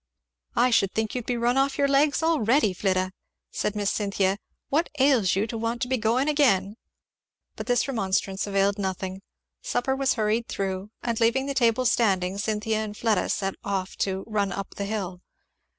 [0.55, 3.11] "I should think you'd be run off your legs already, Flidda,"
[3.51, 4.39] said Miss Cynthia;
[4.69, 6.75] "what ails you to want to be going again?"
[7.55, 9.21] But this remonstrance availed nothing.
[9.61, 14.23] Supper was hurried through, and leaving the table standing Cynthia and Fleda set off to
[14.25, 15.21] "run up the hill."